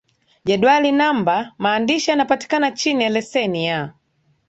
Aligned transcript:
Jedwali 0.45 0.91
Namba 0.91 1.53
Maandishi 1.57 2.09
yanapatikana 2.09 2.71
chini 2.71 3.03
ya 3.03 3.09
leseni 3.09 3.65
ya 3.65 3.93